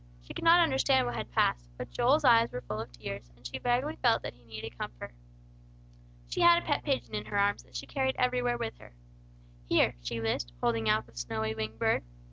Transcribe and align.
She 0.19 0.33
could 0.33 0.43
not 0.43 0.59
understand 0.59 1.05
what 1.05 1.15
had 1.15 1.31
passed; 1.31 1.69
but 1.77 1.91
Joel's 1.91 2.23
eyes 2.23 2.51
were 2.51 2.61
full 2.61 2.79
of 2.79 2.91
tears, 2.91 3.29
and 3.37 3.45
she 3.45 3.59
vaguely 3.59 3.97
felt 3.97 4.23
that 4.23 4.33
he 4.33 4.41
needed 4.43 4.75
comfort. 4.75 5.13
She 6.27 6.41
had 6.41 6.63
a 6.63 6.65
pet 6.65 6.81
pigeon 6.83 7.13
in 7.13 7.25
her 7.27 7.37
arms, 7.37 7.61
that 7.65 7.75
she 7.75 7.85
carried 7.85 8.15
everywhere 8.15 8.57
with 8.57 8.79
her. 8.79 8.93
"Here," 9.67 9.93
she 10.01 10.19
lisped, 10.19 10.53
holding 10.59 10.89
out 10.89 11.05
the 11.05 11.15
snowy 11.15 11.53
winged 11.53 11.77
bird. 11.77 12.01